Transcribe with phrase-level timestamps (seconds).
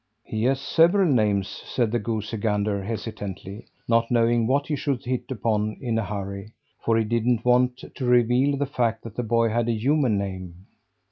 [0.23, 5.29] "He has several names," said the goosey gander hesitantly, not knowing what he should hit
[5.29, 9.49] upon in a hurry, for he didn't want to reveal the fact that the boy
[9.49, 10.65] had a human name.